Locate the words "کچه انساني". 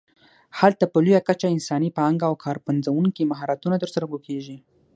1.27-1.89